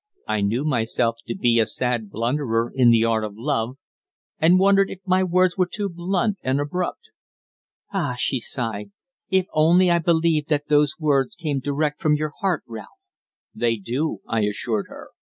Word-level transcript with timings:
I 0.27 0.41
knew 0.41 0.65
myself 0.65 1.17
to 1.27 1.35
be 1.35 1.59
a 1.59 1.67
sad 1.67 2.09
blunderer 2.09 2.71
in 2.73 2.89
the 2.89 3.05
art 3.05 3.23
of 3.23 3.35
love, 3.37 3.77
and 4.39 4.57
wondered 4.57 4.89
if 4.89 4.97
my 5.05 5.23
words 5.23 5.57
were 5.57 5.69
too 5.71 5.89
blunt 5.89 6.37
and 6.41 6.59
abrupt. 6.59 7.11
"Ah!" 7.93 8.15
she 8.17 8.39
sighed. 8.39 8.89
"If 9.29 9.45
only 9.53 9.91
I 9.91 9.99
believed 9.99 10.49
that 10.49 10.69
those 10.69 10.95
words 10.97 11.35
came 11.35 11.59
direct 11.59 12.01
from 12.01 12.15
your 12.15 12.31
heart, 12.41 12.63
Ralph!" 12.65 12.87
"They 13.53 13.75
do," 13.75 14.21
I 14.27 14.41
assured 14.45 14.87
her. 14.89 15.09